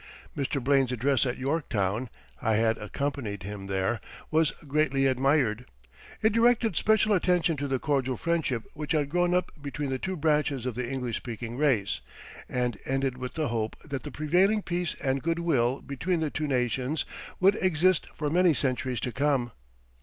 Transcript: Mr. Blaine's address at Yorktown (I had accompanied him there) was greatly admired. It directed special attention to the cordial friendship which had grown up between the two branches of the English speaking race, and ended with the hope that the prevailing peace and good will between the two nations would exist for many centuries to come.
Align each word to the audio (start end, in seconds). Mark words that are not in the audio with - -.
Mr. 0.35 0.59
Blaine's 0.59 0.91
address 0.91 1.27
at 1.27 1.37
Yorktown 1.37 2.09
(I 2.41 2.55
had 2.55 2.79
accompanied 2.79 3.43
him 3.43 3.67
there) 3.67 4.01
was 4.31 4.49
greatly 4.67 5.05
admired. 5.05 5.65
It 6.23 6.33
directed 6.33 6.75
special 6.75 7.13
attention 7.13 7.55
to 7.57 7.67
the 7.67 7.77
cordial 7.77 8.17
friendship 8.17 8.63
which 8.73 8.93
had 8.93 9.09
grown 9.11 9.35
up 9.35 9.51
between 9.61 9.91
the 9.91 9.99
two 9.99 10.15
branches 10.17 10.65
of 10.65 10.73
the 10.73 10.89
English 10.89 11.17
speaking 11.17 11.55
race, 11.55 12.01
and 12.49 12.79
ended 12.83 13.19
with 13.19 13.35
the 13.35 13.49
hope 13.49 13.75
that 13.87 14.01
the 14.01 14.09
prevailing 14.09 14.63
peace 14.63 14.95
and 15.01 15.21
good 15.21 15.37
will 15.37 15.81
between 15.81 16.19
the 16.19 16.31
two 16.31 16.47
nations 16.47 17.05
would 17.39 17.53
exist 17.61 18.07
for 18.15 18.31
many 18.31 18.55
centuries 18.55 19.01
to 19.01 19.11
come. 19.11 19.51